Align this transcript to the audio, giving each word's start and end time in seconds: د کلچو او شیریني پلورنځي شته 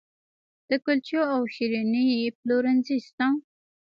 د 0.69 0.71
کلچو 0.85 1.19
او 1.33 1.41
شیریني 1.53 2.05
پلورنځي 2.41 2.97
شته 3.07 3.25